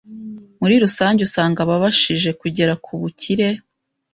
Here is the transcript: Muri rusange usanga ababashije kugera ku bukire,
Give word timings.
Muri 0.59 0.75
rusange 0.83 1.19
usanga 1.27 1.57
ababashije 1.65 2.29
kugera 2.41 2.73
ku 2.83 2.91
bukire, 3.01 3.47